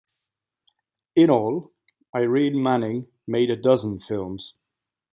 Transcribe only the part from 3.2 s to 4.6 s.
made a dozen films.